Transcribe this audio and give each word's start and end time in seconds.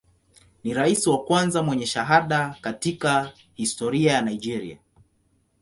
Ni 0.63 0.73
rais 0.73 1.07
wa 1.07 1.23
kwanza 1.25 1.63
mwenye 1.63 1.85
shahada 1.85 2.55
katika 2.61 3.31
historia 3.53 4.11
ya 4.13 4.21
Nigeria. 4.21 4.77